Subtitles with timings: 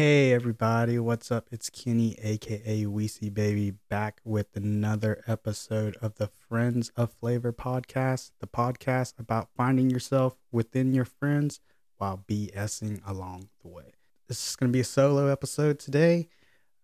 [0.00, 1.48] Hey everybody, what's up?
[1.52, 8.30] It's Kenny, aka Weezy Baby, back with another episode of the Friends of Flavor podcast,
[8.40, 11.60] the podcast about finding yourself within your friends
[11.98, 13.92] while BSing along the way.
[14.26, 16.28] This is going to be a solo episode today.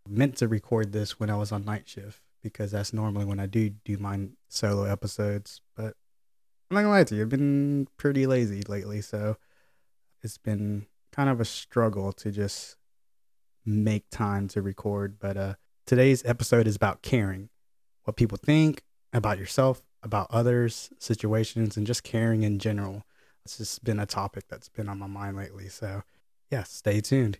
[0.07, 3.41] I meant to record this when I was on night shift because that's normally when
[3.41, 5.95] I do do my solo episodes, but
[6.71, 9.39] I'm not gonna lie to you, I've been pretty lazy lately, so
[10.23, 12.77] it's been kind of a struggle to just
[13.67, 15.19] make time to record.
[15.19, 15.55] But uh,
[15.87, 17.51] today's episode is about caring,
[18.05, 18.83] what people think
[19.13, 23.03] about yourself, about others, situations, and just caring in general.
[23.45, 25.69] It's just been a topic that's been on my mind lately.
[25.69, 26.03] So,
[26.51, 27.39] yeah, stay tuned.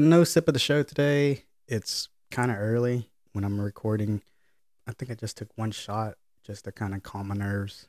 [0.00, 1.44] No sip of the show today.
[1.66, 4.20] It's kind of early when I'm recording.
[4.86, 7.88] I think I just took one shot just to kind of calm my nerves.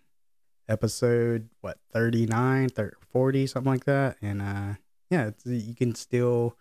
[0.69, 4.17] Episode, what, 39, 30, 40, something like that.
[4.21, 4.73] And uh,
[5.09, 6.55] yeah, you can still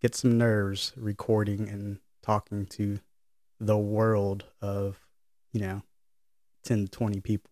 [0.00, 3.00] get some nerves recording and talking to
[3.60, 5.06] the world of,
[5.52, 5.82] you know,
[6.64, 7.50] 10 to 20 people.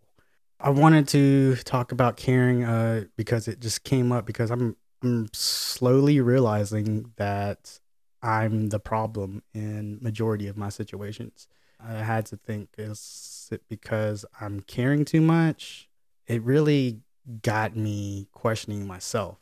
[0.58, 4.76] I wanted to talk about caring uh, because it just came up because I'm
[5.06, 7.78] I'm slowly realizing that
[8.22, 11.46] I'm the problem in majority of my situations.
[11.78, 15.88] I had to think is it because I'm caring too much?
[16.26, 17.02] It really
[17.42, 19.38] got me questioning myself.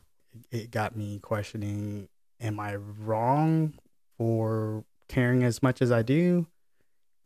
[0.51, 2.09] It got me questioning
[2.41, 3.75] am I wrong
[4.19, 6.47] for caring as much as I do?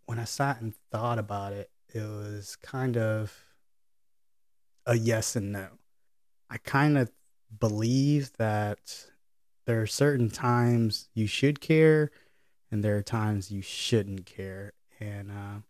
[0.06, 3.34] When I sat and thought about it, it was kind of
[4.86, 5.68] a yes and no.
[6.48, 7.10] I kind of
[7.56, 9.06] believe that
[9.66, 12.10] there are certain times you should care
[12.70, 14.72] and there are times you shouldn't care.
[15.00, 15.60] And uh,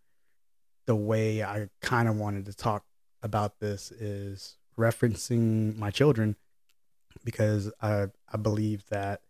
[0.87, 2.84] the way I kind of wanted to talk
[3.22, 6.37] about this is referencing my children
[7.25, 9.22] because I, I believe that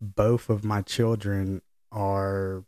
[0.00, 2.64] both of my children are,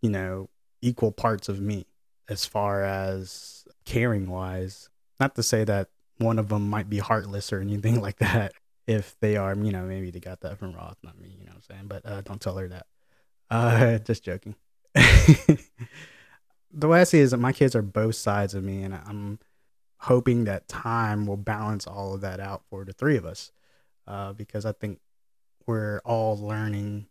[0.00, 0.48] you know,
[0.80, 1.86] equal parts of me
[2.28, 4.88] as far as caring wise.
[5.18, 5.88] Not to say that
[6.20, 8.52] one of them might be heartless or anything like that.
[8.86, 11.52] If they are, you know, maybe they got that from Roth, not me, you know
[11.52, 11.86] what I'm saying?
[11.86, 12.86] But uh, don't tell her that.
[13.50, 14.54] Uh, just joking.
[14.94, 15.58] the
[16.88, 19.38] way I see it is that my kids are both sides of me, and I'm
[19.98, 23.52] hoping that time will balance all of that out for the three of us.
[24.06, 24.98] Uh, because I think
[25.66, 27.06] we're all learning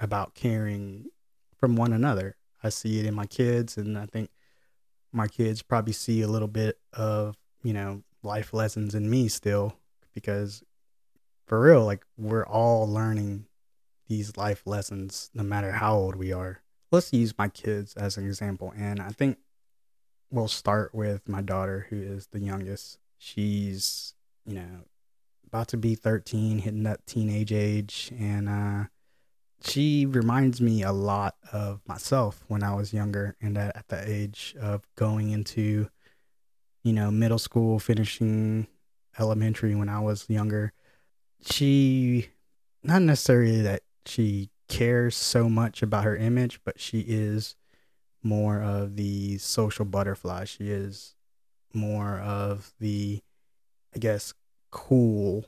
[0.00, 1.06] about caring
[1.56, 2.36] from one another.
[2.62, 4.30] I see it in my kids, and I think
[5.12, 9.76] my kids probably see a little bit of you know, life lessons in me still
[10.14, 10.62] because
[11.46, 13.46] for real, like we're all learning
[14.08, 16.62] these life lessons no matter how old we are.
[16.90, 18.72] Let's use my kids as an example.
[18.76, 19.38] And I think
[20.30, 22.98] we'll start with my daughter, who is the youngest.
[23.18, 24.14] She's,
[24.46, 24.84] you know,
[25.46, 28.12] about to be 13, hitting that teenage age.
[28.18, 28.84] And uh,
[29.62, 34.02] she reminds me a lot of myself when I was younger and at, at the
[34.10, 35.88] age of going into
[36.88, 38.66] you know, middle school, finishing
[39.18, 40.72] elementary when I was younger,
[41.44, 42.30] she,
[42.82, 47.56] not necessarily that she cares so much about her image, but she is
[48.22, 50.44] more of the social butterfly.
[50.44, 51.14] She is
[51.74, 53.20] more of the,
[53.94, 54.32] I guess,
[54.70, 55.44] cool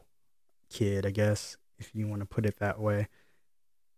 [0.69, 3.09] kid, I guess, if you want to put it that way.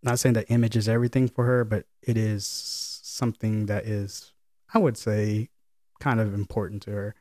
[0.01, 4.33] Not saying that image is everything for her, but it is something that is,
[4.73, 5.49] I would say,
[5.99, 7.15] kind of important to her.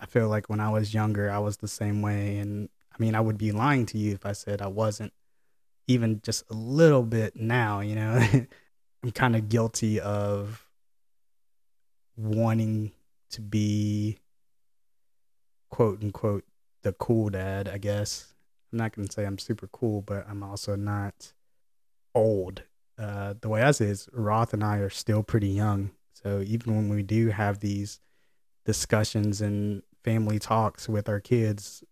[0.00, 2.38] I feel like when I was younger, I was the same way.
[2.38, 5.12] And I mean, I would be lying to you if I said I wasn't
[5.86, 8.26] even just a little bit now, you know?
[9.02, 10.66] I'm kind of guilty of
[12.16, 12.92] wanting
[13.30, 14.18] to be
[15.70, 16.44] quote unquote
[16.82, 18.32] the cool dad, I guess.
[18.72, 21.32] I'm not going to say I'm super cool, but I'm also not
[22.14, 22.62] old.
[22.98, 25.90] Uh, the way I say is Roth and I are still pretty young.
[26.12, 28.00] So even when we do have these
[28.64, 31.82] discussions and family talks with our kids,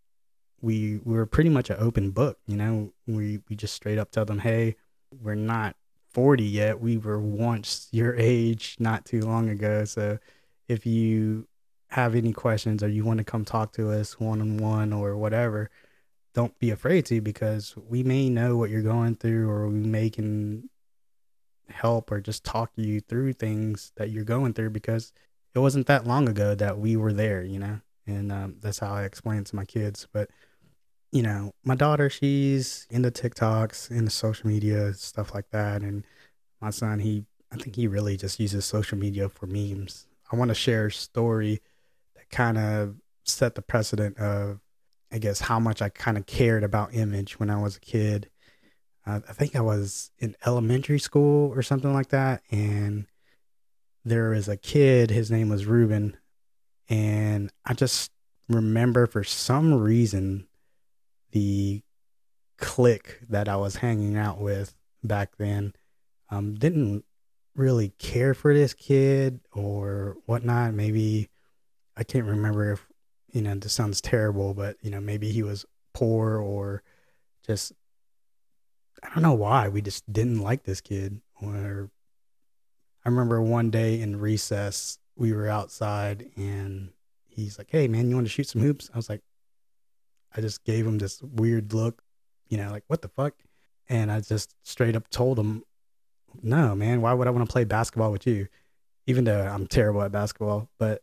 [0.60, 2.38] we we were pretty much an open book.
[2.46, 4.76] You know, we we just straight up tell them, hey,
[5.20, 5.76] we're not
[6.12, 6.80] 40 yet.
[6.80, 9.84] We were once your age not too long ago.
[9.84, 10.18] So
[10.68, 11.48] if you
[11.88, 15.16] have any questions or you want to come talk to us one on one or
[15.16, 15.70] whatever,
[16.34, 20.08] don't be afraid to because we may know what you're going through or we may
[20.08, 20.70] can
[21.68, 25.12] help or just talk you through things that you're going through because
[25.54, 28.92] it wasn't that long ago that we were there, you know, and um, that's how
[28.92, 30.06] I explain it to my kids.
[30.12, 30.30] But
[31.12, 36.04] you know, my daughter, she's into TikToks, into social media, stuff like that, and
[36.60, 40.06] my son, he, I think he really just uses social media for memes.
[40.30, 41.60] I want to share a story
[42.16, 42.94] that kind of
[43.24, 44.60] set the precedent of,
[45.12, 48.30] I guess, how much I kind of cared about image when I was a kid.
[49.04, 53.06] Uh, I think I was in elementary school or something like that, and
[54.04, 55.10] there was a kid.
[55.10, 56.16] His name was Ruben,
[56.88, 58.10] and I just
[58.48, 60.46] remember for some reason
[61.30, 61.82] the
[62.58, 65.72] clique that I was hanging out with back then
[66.30, 67.04] um, didn't
[67.54, 70.74] really care for this kid or whatnot.
[70.74, 71.28] Maybe
[71.96, 72.86] I can't remember if
[73.32, 76.82] you know this sounds terrible, but you know maybe he was poor or
[77.46, 77.72] just
[79.02, 81.20] I don't know why we just didn't like this kid.
[81.40, 81.90] Or
[83.04, 86.90] I remember one day in recess we were outside and
[87.28, 89.22] he's like, "Hey man, you want to shoot some hoops?" I was like,
[90.36, 92.02] I just gave him this weird look,
[92.48, 93.34] you know, like what the fuck,
[93.88, 95.64] and I just straight up told him
[96.42, 98.48] no, man, why would I want to play basketball with you?
[99.06, 101.02] Even though I'm terrible at basketball, but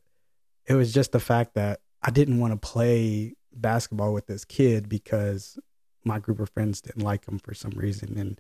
[0.66, 4.88] it was just the fact that I didn't want to play basketball with this kid
[4.88, 5.60] because
[6.06, 8.18] my group of friends didn't like him for some reason.
[8.18, 8.40] And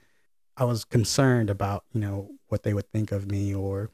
[0.55, 3.91] I was concerned about, you know, what they would think of me or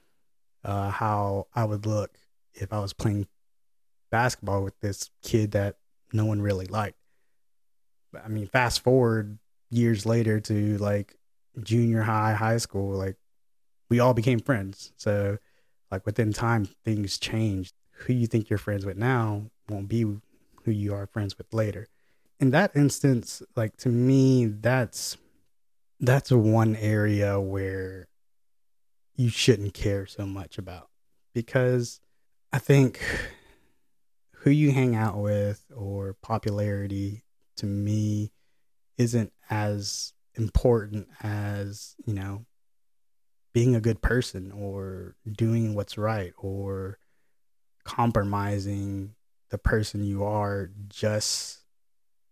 [0.66, 2.12] uh, how I would look
[2.54, 3.28] if I was playing
[4.10, 5.78] basketball with this kid that
[6.12, 6.98] no one really liked.
[8.24, 9.38] I mean, fast forward
[9.70, 11.16] years later to like
[11.62, 13.18] junior high, high school, like
[13.90, 14.92] we all became friends.
[14.98, 15.38] So
[15.92, 17.74] like within time things changed.
[18.00, 21.88] Who you think you're friends with now won't be who you are friends with later.
[22.40, 25.18] In that instance, like to me, that's
[26.00, 28.08] that's one area where
[29.16, 30.90] you shouldn't care so much about
[31.34, 32.00] because
[32.52, 33.00] I think
[34.32, 37.24] who you hang out with or popularity
[37.58, 38.32] to me
[38.98, 42.46] isn't as important as, you know,
[43.54, 46.98] being a good person or doing what's right or
[47.86, 49.16] compromising
[49.50, 51.60] the person you are just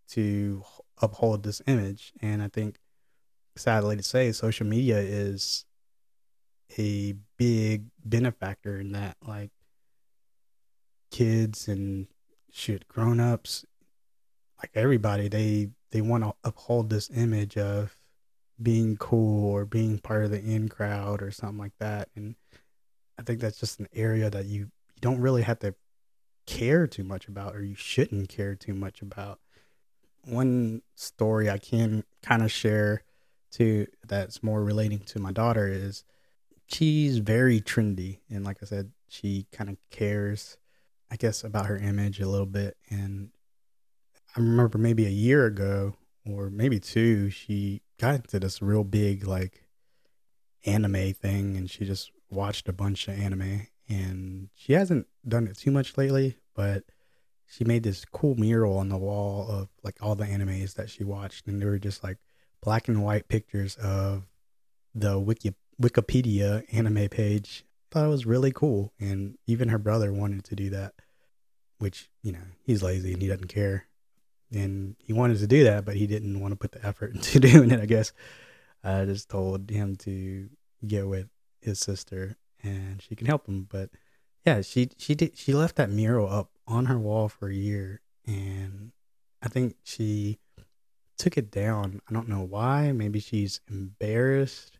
[0.09, 0.63] to
[1.01, 2.11] uphold this image.
[2.21, 2.77] And I think,
[3.55, 5.65] sadly to say, social media is
[6.77, 9.17] a big benefactor in that.
[9.25, 9.51] Like,
[11.11, 12.07] kids and
[12.51, 13.65] shit, grown ups,
[14.59, 17.97] like everybody, they they want to uphold this image of
[18.61, 22.09] being cool or being part of the in crowd or something like that.
[22.15, 22.35] And
[23.19, 25.75] I think that's just an area that you, you don't really have to
[26.45, 29.39] care too much about or you shouldn't care too much about.
[30.25, 33.03] One story I can kind of share
[33.51, 36.03] to that's more relating to my daughter is
[36.67, 40.57] she's very trendy and like I said, she kind of cares
[41.11, 43.29] I guess about her image a little bit and
[44.35, 45.95] I remember maybe a year ago
[46.25, 49.65] or maybe two, she got into this real big like
[50.65, 55.57] anime thing and she just watched a bunch of anime and she hasn't done it
[55.57, 56.83] too much lately, but
[57.45, 61.03] she made this cool mural on the wall of like all the animes that she
[61.03, 62.17] watched and they were just like
[62.61, 64.23] black and white pictures of
[64.95, 67.65] the wiki Wikipedia anime page.
[67.91, 70.93] Thought it was really cool and even her brother wanted to do that,
[71.77, 73.87] which, you know, he's lazy and he doesn't care
[74.53, 77.39] and he wanted to do that, but he didn't want to put the effort into
[77.39, 77.81] doing it.
[77.81, 78.13] I guess
[78.83, 80.49] I just told him to
[80.85, 81.27] get with
[81.61, 83.67] his sister, and she can help him.
[83.69, 83.89] But
[84.45, 88.01] yeah, she she did she left that mural up on her wall for a year,
[88.25, 88.91] and
[89.41, 90.37] I think she
[91.17, 92.01] took it down.
[92.09, 92.91] I don't know why.
[92.91, 94.79] Maybe she's embarrassed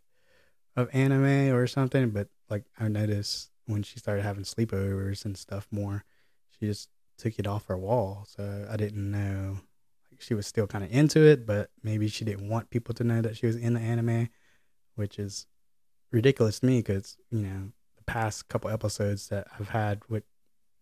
[0.76, 2.10] of anime or something.
[2.10, 6.04] But like I noticed when she started having sleepovers and stuff more,
[6.60, 8.26] she just took it off her wall.
[8.28, 9.60] So I didn't know
[10.12, 13.04] like, she was still kind of into it, but maybe she didn't want people to
[13.04, 14.30] know that she was in the anime,
[14.96, 15.48] which is
[16.12, 20.24] ridiculous to me because you know the past couple episodes that I've had with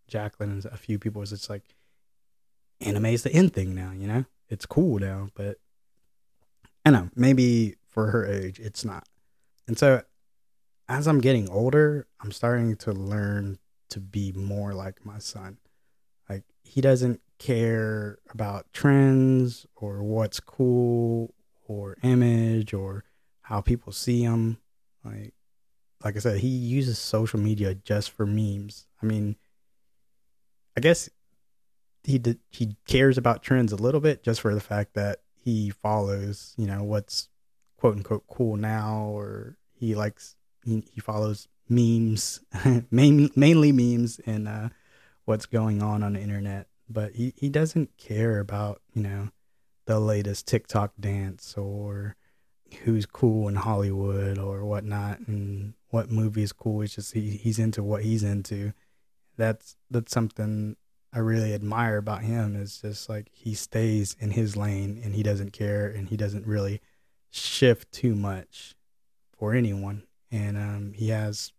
[0.08, 1.76] Jacqueline and a few people was it's like
[2.82, 3.92] anime is the end thing now.
[3.96, 5.58] You know, it's cool now, but
[6.86, 9.08] I know maybe for her age it's not.
[9.72, 10.02] And so
[10.90, 13.58] as I'm getting older, I'm starting to learn
[13.92, 15.60] to be more like my son.
[16.30, 21.34] Like he doesn't care about trends or what's cool
[21.66, 23.06] or image or
[23.44, 24.58] how people see him.
[25.06, 25.36] Like
[26.04, 28.88] like I said, he uses social media just for memes.
[29.02, 29.38] I mean,
[30.76, 31.10] I guess
[32.04, 35.70] he did, he cares about trends a little bit just for the fact that he
[35.70, 37.30] follows, you know, what's
[37.78, 42.40] quote unquote cool now or he likes he, he follows memes,
[42.92, 44.70] mainly memes and uh,
[45.26, 46.68] what's going on on the internet.
[46.88, 49.30] But he, he doesn't care about you know
[49.86, 52.16] the latest TikTok dance or
[52.84, 56.82] who's cool in Hollywood or whatnot and what movie is cool.
[56.84, 58.74] It's just he, he's into what he's into.
[59.36, 60.76] That's that's something
[61.12, 65.24] I really admire about him is just like he stays in his lane and he
[65.24, 66.82] doesn't care and he doesn't really
[67.32, 68.76] shift too much
[69.42, 70.04] for anyone.
[70.32, 71.52] And um, he has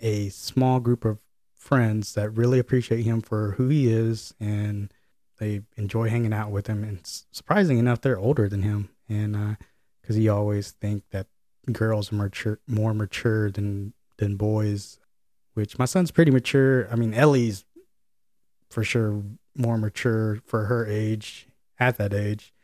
[0.00, 1.18] a small group of
[1.54, 4.90] friends that really appreciate him for who he is and
[5.38, 6.82] they enjoy hanging out with him.
[6.82, 8.88] And surprising enough, they're older than him.
[9.10, 9.58] And
[10.00, 11.26] because uh, he always think that
[11.70, 14.98] girls are mature, more mature than than boys,
[15.52, 16.90] which my son's pretty mature.
[16.90, 17.66] I mean, Ellie's
[18.70, 19.22] for sure
[19.54, 21.46] more mature for her age
[21.78, 22.54] at that age.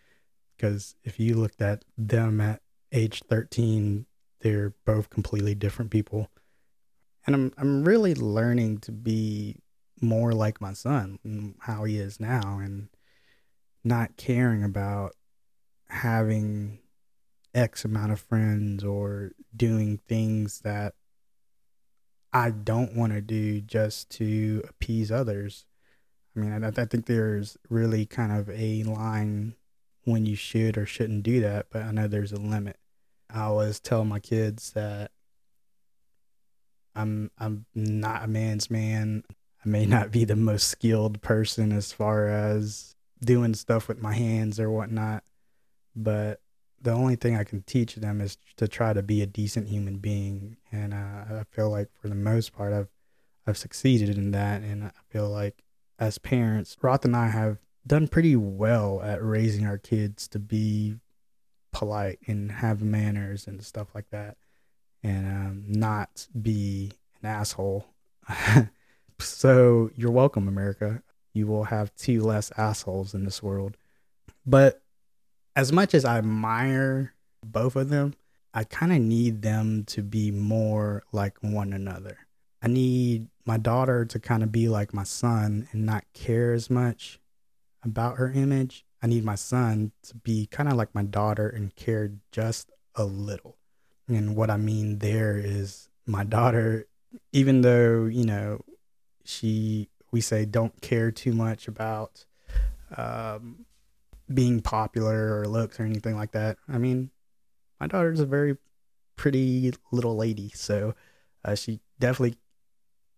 [0.56, 4.06] Because if you looked at them at age 13,
[4.40, 6.28] they're both completely different people.
[7.26, 9.56] And I'm I'm really learning to be
[10.00, 12.88] more like my son, mm, how he is now, and
[13.84, 15.14] not caring about
[15.88, 16.80] having
[17.54, 20.94] X amount of friends or doing things that
[22.32, 25.66] I don't want to do just to appease others.
[26.34, 29.54] I mean, I, I, think there's really kind of a line
[30.04, 32.78] when you should or shouldn't do that, but I know there's a limit.
[33.34, 35.10] I always tell my kids that
[36.94, 39.24] I'm I'm not a man's man.
[39.64, 44.12] I may not be the most skilled person as far as doing stuff with my
[44.12, 45.22] hands or whatnot,
[45.94, 46.40] but
[46.80, 49.98] the only thing I can teach them is to try to be a decent human
[49.98, 50.96] being, and uh,
[51.40, 52.88] I feel like for the most part I've
[53.46, 55.62] I've succeeded in that, and I feel like
[55.98, 60.96] as parents, Roth and I have done pretty well at raising our kids to be
[61.72, 64.36] polite and have manners and stuff like that,
[65.02, 67.86] and um, not be an asshole.
[69.18, 71.02] so you're welcome, America.
[71.32, 73.76] You will have two less assholes in this world.
[74.44, 74.82] But
[75.56, 77.14] as much as I admire
[77.44, 78.14] both of them,
[78.54, 82.18] I kind of need them to be more like one another.
[82.62, 86.70] I need my daughter to kind of be like my son and not care as
[86.70, 87.18] much
[87.82, 88.84] about her image.
[89.02, 93.04] I need my son to be kind of like my daughter and care just a
[93.04, 93.58] little.
[94.08, 96.86] And what I mean there is my daughter,
[97.32, 98.64] even though, you know,
[99.24, 102.24] she, we say, don't care too much about
[102.96, 103.66] um,
[104.32, 106.58] being popular or looks or anything like that.
[106.68, 107.10] I mean,
[107.80, 108.56] my daughter's a very
[109.16, 110.94] pretty little lady, so
[111.44, 112.36] uh, she definitely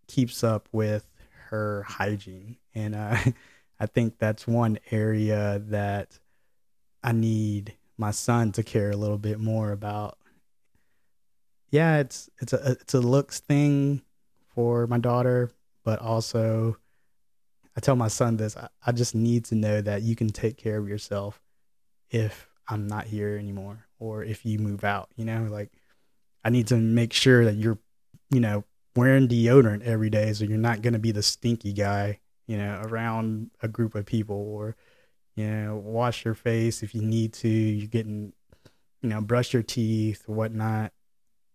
[0.07, 1.07] keeps up with
[1.51, 3.17] her hygiene, and uh,
[3.85, 6.19] I think that's one area that
[7.03, 10.17] I need my son to care a little bit more about.
[11.71, 14.01] Yeah, it's it's a it's a looks thing
[14.55, 15.51] for my daughter,
[15.85, 16.79] but also
[17.77, 20.57] I tell my son this I, I just need to know that you can take
[20.57, 21.43] care of yourself
[22.09, 25.73] if I'm not here anymore or if you move out, you know, like
[26.43, 27.79] I need to make sure that you're,
[28.31, 28.65] you know,
[28.97, 32.83] wearing deodorant every day so you're not going to be the stinky guy, you know,
[32.85, 34.77] around a group of people or,
[35.35, 37.49] you know, wash your face if you need to.
[37.49, 38.33] You're getting,
[39.03, 40.93] you know, brush your teeth, whatnot.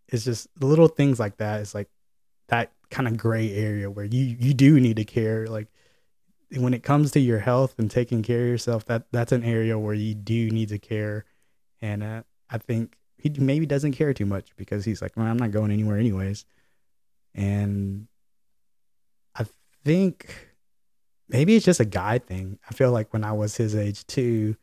[0.07, 1.61] It's just little things like that.
[1.61, 1.89] It's like
[2.47, 5.47] that kind of gray area where you you do need to care.
[5.47, 5.67] Like
[6.57, 9.77] when it comes to your health and taking care of yourself, that that's an area
[9.77, 11.25] where you do need to care.
[11.81, 15.37] And uh, I think he maybe doesn't care too much because he's like, well, I'm
[15.37, 16.45] not going anywhere anyways.
[17.35, 18.07] And
[19.35, 19.45] I
[19.83, 20.48] think
[21.29, 22.59] maybe it's just a guy thing.
[22.69, 24.55] I feel like when I was his age too,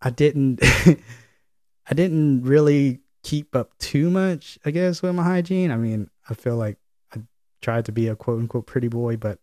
[0.00, 0.60] I didn't
[1.90, 5.70] I didn't really keep up too much, I guess, with my hygiene.
[5.70, 6.78] I mean, I feel like
[7.14, 7.22] I
[7.60, 9.40] tried to be a quote unquote pretty boy, but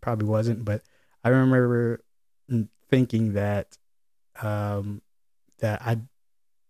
[0.00, 0.64] probably wasn't.
[0.64, 0.82] But
[1.22, 2.02] I remember
[2.90, 3.78] thinking that
[4.42, 5.00] um,
[5.60, 5.98] that I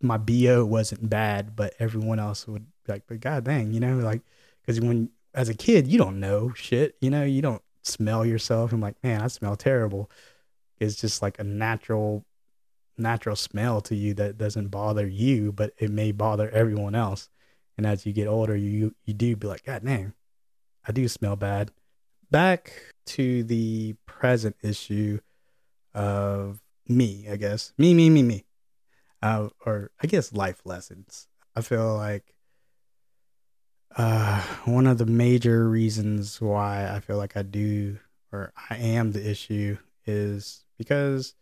[0.00, 3.96] my bo wasn't bad, but everyone else would be like, but god dang, you know,
[3.98, 4.22] like
[4.60, 8.72] because when as a kid you don't know shit, you know, you don't smell yourself.
[8.72, 10.10] I'm like, man, I smell terrible.
[10.78, 12.24] It's just like a natural
[12.96, 17.28] natural smell to you that doesn't bother you, but it may bother everyone else.
[17.76, 20.14] And as you get older, you you do be like, God damn,
[20.86, 21.70] I do smell bad.
[22.30, 22.72] Back
[23.06, 25.20] to the present issue
[25.94, 27.72] of me, I guess.
[27.78, 28.44] Me, me, me, me.
[29.22, 31.28] Uh, or I guess life lessons.
[31.56, 32.33] I feel like
[33.96, 37.98] uh, one of the major reasons why I feel like I do
[38.32, 41.34] or I am the issue is because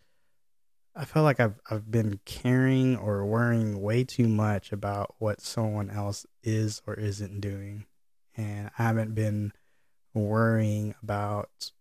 [0.94, 5.90] I feel like I've I've been caring or worrying way too much about what someone
[5.90, 7.86] else is or isn't doing,
[8.36, 9.52] and I haven't been
[10.12, 11.72] worrying about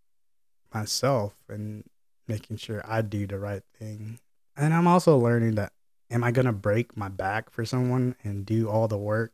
[0.74, 1.84] myself and
[2.28, 4.20] making sure I do the right thing.
[4.56, 5.74] And I'm also learning that
[6.10, 9.34] am I gonna break my back for someone and do all the work?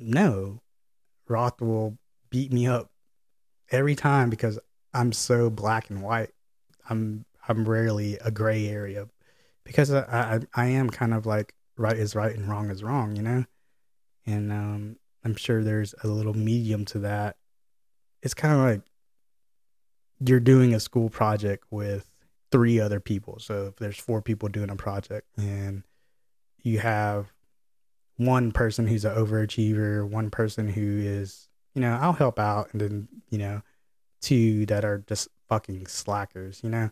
[0.00, 0.62] No,
[1.28, 1.98] Roth will
[2.30, 2.90] beat me up
[3.70, 4.58] every time because
[4.94, 6.30] I'm so black and white.
[6.88, 9.08] I'm I'm rarely a gray area
[9.64, 13.16] because I, I, I am kind of like right is right and wrong is wrong,
[13.16, 13.44] you know?
[14.26, 17.36] And um, I'm sure there's a little medium to that.
[18.22, 18.82] It's kind of like
[20.20, 22.10] you're doing a school project with
[22.52, 23.38] three other people.
[23.38, 25.84] So if there's four people doing a project and
[26.62, 27.32] you have
[28.20, 32.80] one person who's an overachiever, one person who is, you know, I'll help out, and
[32.80, 33.62] then, you know,
[34.20, 36.90] two that are just fucking slackers, you know?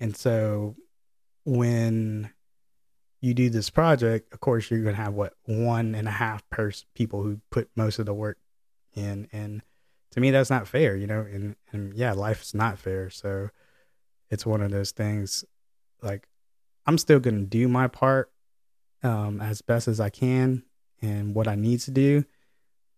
[0.00, 0.74] And so
[1.44, 2.30] when
[3.20, 6.48] you do this project, of course, you're going to have what one and a half
[6.50, 8.38] person people who put most of the work
[8.94, 9.28] in.
[9.32, 9.62] And
[10.10, 11.20] to me, that's not fair, you know?
[11.20, 13.10] And, and yeah, life's not fair.
[13.10, 13.50] So
[14.28, 15.44] it's one of those things
[16.02, 16.26] like
[16.84, 18.32] I'm still going to do my part
[19.02, 20.64] um, as best as I can
[21.00, 22.24] and what I need to do.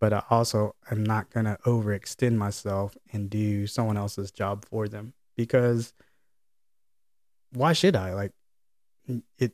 [0.01, 4.89] But I also am not going to overextend myself and do someone else's job for
[4.89, 5.93] them because–
[7.53, 8.15] why should I?
[8.15, 8.33] Like
[9.39, 9.53] it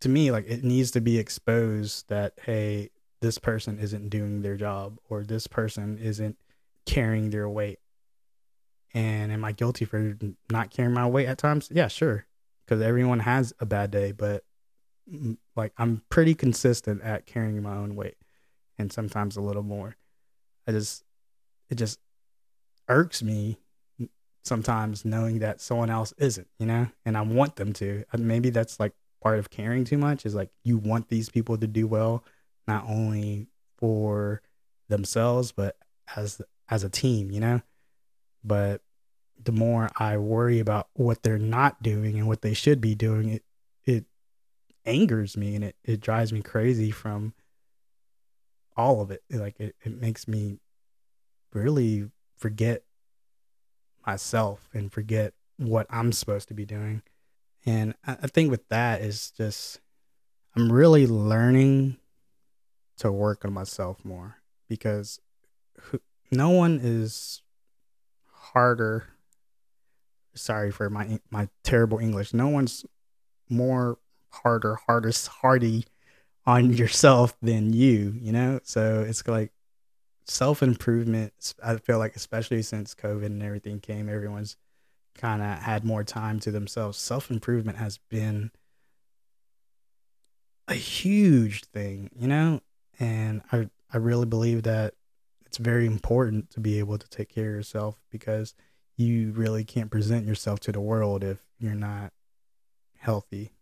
[0.00, 2.90] to me, like it needs to be exposed that hey,
[3.20, 6.36] this person isn't doing their job or this person isn't
[6.84, 7.78] carrying their weight.
[8.94, 10.16] And am I guilty for
[10.50, 11.68] not carrying my weight at times?
[11.72, 12.26] Yeah, sure.
[12.64, 14.42] Because everyone has a bad day, but
[15.54, 18.16] like I'm pretty consistent at carrying my own weight
[18.78, 19.96] and sometimes a little more.
[20.66, 21.04] I just,
[21.70, 21.98] it just
[22.88, 23.58] irks me
[24.46, 28.04] sometimes knowing that someone else isn't, you know, and I want them to.
[28.12, 31.58] Uh, maybe that's like part of caring too much is like you want these people
[31.58, 32.24] to do well,
[32.66, 34.40] not only for
[34.88, 35.76] themselves, but
[36.14, 37.60] as as a team, you know.
[38.44, 38.82] But
[39.42, 43.28] the more I worry about what they're not doing and what they should be doing,
[43.28, 43.44] it
[43.84, 44.04] it
[44.86, 47.34] angers me and it, it drives me crazy from
[48.76, 49.22] all of it.
[49.30, 50.58] Like it, it makes me
[51.52, 52.82] really forget
[54.06, 57.02] myself and forget what I'm supposed to be doing.
[57.64, 59.80] And I, I think with that is just,
[60.54, 61.96] I'm really learning
[62.98, 64.36] to work on myself more
[64.68, 65.20] because
[66.30, 67.42] no one is
[68.32, 69.08] harder.
[70.34, 72.32] Sorry for my my terrible English.
[72.32, 72.84] No one's
[73.48, 73.98] more
[74.30, 75.84] harder, hardest, hardy
[76.44, 78.14] on yourself than you.
[78.20, 79.52] You know, so it's like
[80.26, 84.56] self improvement, I feel like, especially since COVID and everything came, everyone's
[85.14, 86.98] kind of had more time to themselves.
[86.98, 88.50] Self improvement has been
[90.68, 92.60] a huge thing, you know?
[92.98, 94.94] And I, I really believe that
[95.44, 98.54] it's very important to be able to take care of yourself because
[98.96, 102.12] you really can't present yourself to the world if you're not
[102.98, 103.55] healthy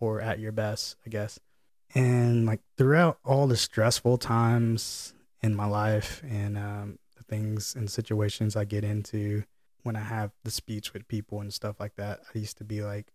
[0.00, 1.38] or at your best, I guess.
[1.94, 7.90] And like throughout all the stressful times in my life and um, the things and
[7.90, 9.44] situations I get into
[9.82, 12.20] when I have the speech with people and stuff like that.
[12.34, 13.12] I used to be like,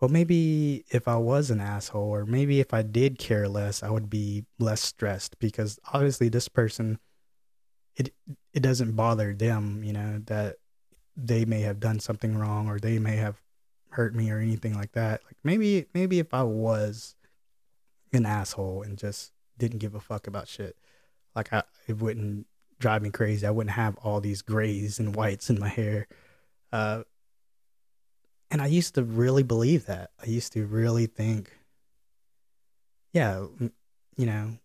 [0.00, 3.90] well, maybe if I was an asshole or maybe if I did care less, I
[3.90, 6.98] would be less stressed because obviously this person,
[7.96, 8.12] it
[8.54, 10.56] it doesn't bother them, you know, that
[11.16, 13.40] they may have done something wrong or they may have
[13.90, 15.22] hurt me or anything like that.
[15.24, 17.14] Like maybe maybe if I was
[18.12, 20.76] an asshole and just didn't give a fuck about shit,
[21.34, 22.46] like I, it wouldn't
[22.78, 23.46] drive me crazy.
[23.46, 26.06] I wouldn't have all these grays and whites in my hair.
[26.72, 27.02] Uh,
[28.50, 30.10] and I used to really believe that.
[30.22, 31.52] I used to really think,
[33.12, 33.46] yeah,
[34.16, 34.58] you know,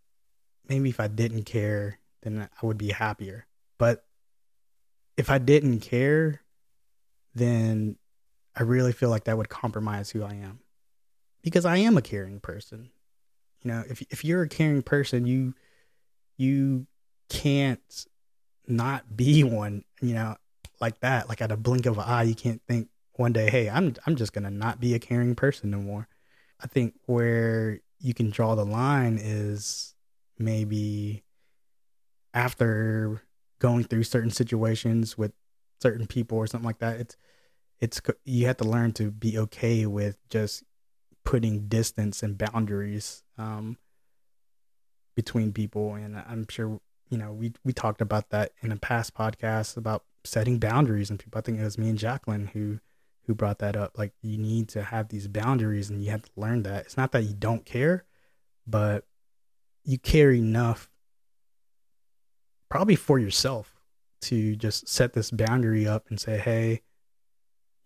[0.70, 3.46] maybe if I didn't care, then I would be happier.
[3.78, 4.06] But
[5.18, 6.42] if I didn't care,
[7.36, 7.98] then
[8.56, 10.60] I really feel like that would compromise who I am.
[11.42, 12.92] Because I am a caring person.
[13.62, 15.54] You know, if if you're a caring person, you
[16.38, 16.88] you
[17.30, 18.06] can't
[18.68, 20.36] not be one, you know,
[20.80, 21.30] like that.
[21.30, 24.16] Like at a blink of an eye, you can't think one day, hey, I'm I'm
[24.16, 26.08] just gonna not be a caring person no more.
[26.62, 29.96] I think where you can draw the line is
[30.38, 31.24] maybe
[32.34, 33.22] after
[33.60, 35.32] going through certain situations with
[35.82, 37.00] certain people or something like that.
[37.00, 37.18] It's
[37.84, 40.64] it's you have to learn to be okay with just
[41.24, 43.24] putting distance and boundaries.
[43.38, 43.78] Um,
[45.16, 49.14] between people and i'm sure you know we we talked about that in a past
[49.14, 52.80] podcast about setting boundaries and people i think it was me and jacqueline who
[53.26, 53.98] who brought that up.
[53.98, 56.86] Like you need to have these boundaries and you have to learn that.
[56.86, 58.06] It's not that you don't care,
[58.68, 59.06] but
[59.86, 60.90] you care enough
[62.70, 63.76] probably for yourself
[64.22, 66.82] to just set this boundary up and say, "Hey,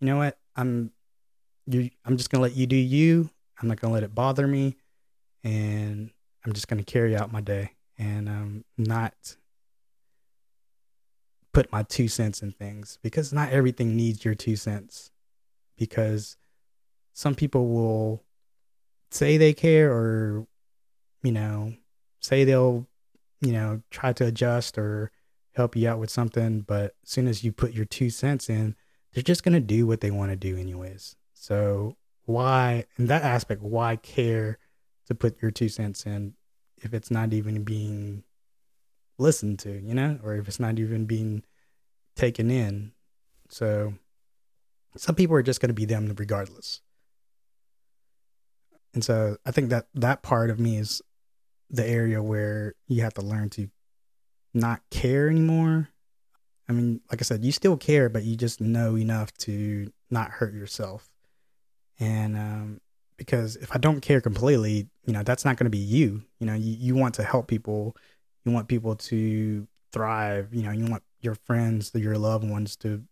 [0.00, 0.38] you know what?
[0.56, 0.92] I'm
[1.66, 3.30] you I'm just to let you do you.
[3.60, 4.76] I'm not to let it bother me
[5.44, 6.10] and
[6.44, 9.36] I'm just to carry out my day and um not
[11.52, 15.10] put my two cents in things because not everything needs your two cents
[15.76, 16.36] because
[17.14, 18.22] some people will
[19.10, 20.46] say they care or
[21.22, 21.72] you know
[22.20, 22.86] say they'll
[23.40, 25.10] you know try to adjust or
[25.54, 28.76] help you out with something but as soon as you put your two cents in
[29.12, 33.22] they're just going to do what they want to do anyways so why in that
[33.22, 34.58] aspect why care
[35.06, 36.34] to put your two cents in
[36.76, 38.22] if it's not even being
[39.18, 41.42] listened to you know or if it's not even being
[42.14, 42.92] taken in
[43.48, 43.94] so
[44.96, 46.80] some people are just going to be them regardless.
[48.94, 51.02] And so I think that that part of me is
[51.70, 53.68] the area where you have to learn to
[54.54, 55.90] not care anymore.
[56.68, 60.30] I mean, like I said, you still care, but you just know enough to not
[60.30, 61.08] hurt yourself.
[61.98, 62.80] And um,
[63.16, 66.22] because if I don't care completely, you know, that's not going to be you.
[66.38, 67.96] You know, you, you want to help people,
[68.44, 73.02] you want people to thrive, you know, you want your friends, your loved ones to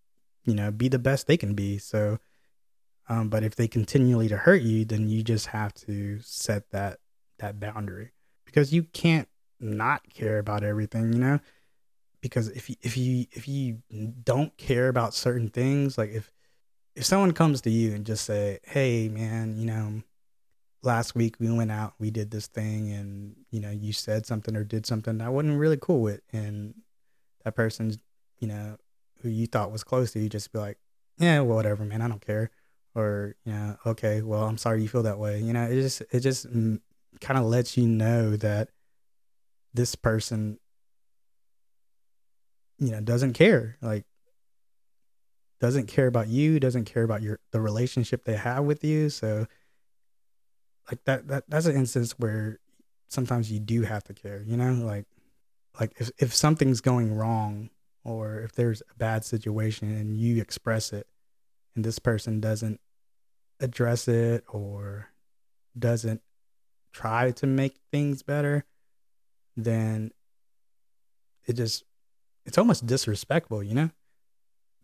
[0.46, 1.76] you know, be the best they can be.
[1.76, 2.18] So,
[3.08, 6.98] um, but if they continually to hurt you, then you just have to set that
[7.38, 8.12] that boundary
[8.46, 9.28] because you can't
[9.60, 11.40] not care about everything, you know.
[12.26, 13.78] Because if you, if you if you
[14.22, 16.30] don't care about certain things, like if
[16.94, 20.02] if someone comes to you and just say, "Hey, man, you know,
[20.82, 24.56] last week we went out, we did this thing, and you know, you said something
[24.56, 26.74] or did something I wasn't really cool with," and
[27.44, 27.98] that person's,
[28.40, 28.76] you know,
[29.22, 30.78] who you thought was close to you just be like,
[31.18, 32.50] yeah, well, whatever, man, I don't care.
[32.94, 35.40] Or, you know, okay, well, I'm sorry you feel that way.
[35.40, 36.80] You know, it just, it just mm,
[37.20, 38.70] kind of lets you know that
[39.74, 40.58] this person,
[42.78, 43.76] you know, doesn't care.
[43.80, 44.04] Like,
[45.60, 49.08] doesn't care about you, doesn't care about your, the relationship they have with you.
[49.08, 49.46] So,
[50.90, 52.58] like that, that, that's an instance where
[53.08, 55.06] sometimes you do have to care, you know, like,
[55.80, 57.70] like if, if something's going wrong
[58.04, 61.06] or if there's a bad situation and you express it
[61.74, 62.80] and this person doesn't
[63.60, 65.08] address it or
[65.78, 66.20] doesn't
[66.92, 68.64] try to make things better,
[69.56, 70.10] then
[71.46, 71.84] it just
[72.46, 73.90] it's almost disrespectful, you know?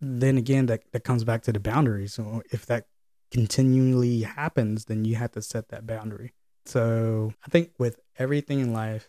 [0.00, 2.12] Then again that, that comes back to the boundaries.
[2.14, 2.86] So if that
[3.30, 6.32] continually happens, then you have to set that boundary.
[6.66, 9.08] So I think with everything in life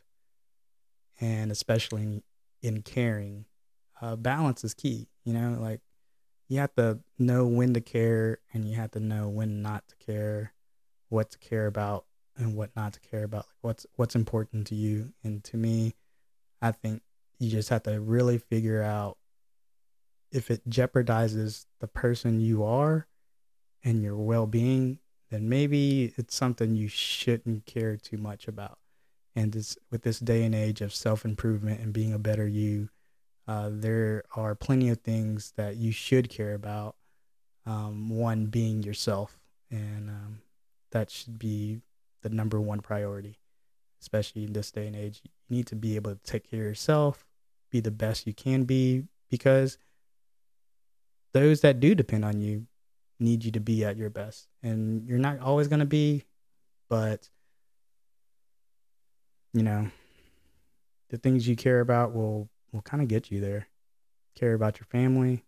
[1.19, 2.23] and especially
[2.61, 3.45] in caring,
[4.01, 5.07] uh, balance is key.
[5.23, 5.81] You know, like
[6.47, 9.95] you have to know when to care and you have to know when not to
[10.05, 10.53] care,
[11.09, 12.05] what to care about
[12.37, 13.45] and what not to care about.
[13.47, 15.13] Like what's what's important to you.
[15.23, 15.95] And to me,
[16.61, 17.01] I think
[17.43, 19.17] you just have to really figure out
[20.31, 23.07] if it jeopardizes the person you are
[23.83, 28.79] and your well-being, then maybe it's something you shouldn't care too much about.
[29.35, 32.89] And this with this day and age of self-improvement and being a better you,
[33.47, 36.95] uh, there are plenty of things that you should care about.
[37.65, 39.39] Um, one being yourself,
[39.71, 40.41] and um,
[40.91, 41.81] that should be
[42.21, 43.39] the number one priority,
[44.01, 45.21] especially in this day and age.
[45.23, 47.25] You need to be able to take care of yourself,
[47.73, 49.77] be the best you can be, because
[51.33, 52.67] those that do depend on you
[53.19, 54.47] need you to be at your best.
[54.61, 56.23] And you're not always going to be,
[56.87, 57.29] but,
[59.53, 59.89] you know,
[61.09, 63.67] the things you care about will will kind of get you there.
[64.35, 65.43] Care about your family,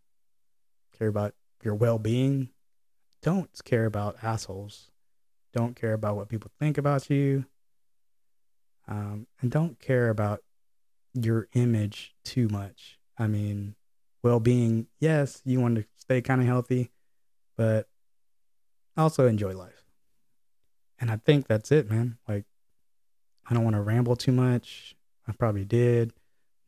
[0.98, 1.34] care about
[1.64, 2.50] your well being.
[3.22, 4.92] Don't care about assholes.
[5.54, 7.46] Don't care about what people think about you.
[8.88, 10.44] Um, and don't care about
[11.16, 13.00] your image too much.
[13.18, 13.76] I mean,
[14.24, 16.92] well being, yes, you want to stay kind of healthy,
[17.58, 17.88] but
[18.98, 19.86] also enjoy life.
[21.00, 22.18] And I think that's it, man.
[22.28, 22.46] Like,
[23.50, 24.96] I don't want to ramble too much.
[25.28, 26.14] I probably did.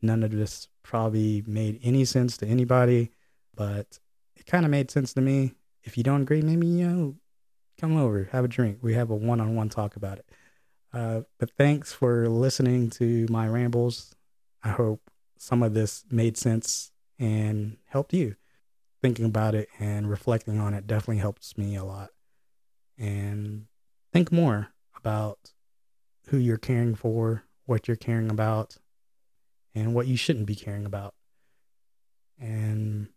[0.00, 3.10] None of this probably made any sense to anybody,
[3.54, 3.98] but
[4.36, 5.54] it kind of made sense to me.
[5.82, 7.16] If you don't agree, maybe, you know,
[7.80, 8.78] come over, have a drink.
[8.82, 10.26] We have a one on one talk about it.
[10.92, 14.14] Uh, but thanks for listening to my rambles.
[14.62, 18.36] I hope some of this made sense and helped you.
[19.00, 22.10] Thinking about it and reflecting on it definitely helps me a lot.
[22.98, 23.66] And
[24.12, 25.52] think more about
[26.28, 28.78] who you're caring for, what you're caring about,
[29.74, 31.14] and what you shouldn't be caring about.
[32.40, 33.08] And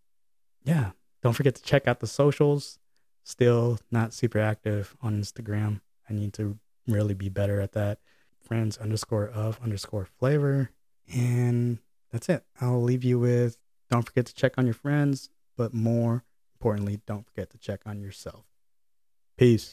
[0.63, 0.91] yeah,
[1.23, 2.77] don't forget to check out the socials.
[3.23, 5.81] Still not super active on Instagram.
[6.09, 7.99] I need to really be better at that.
[8.39, 10.71] Friends underscore of underscore flavor.
[11.13, 11.79] And
[12.11, 12.43] that's it.
[12.59, 13.57] I'll leave you with
[13.91, 16.23] don't forget to check on your friends, but more
[16.55, 18.45] importantly, don't forget to check on yourself.
[19.37, 19.69] Peace.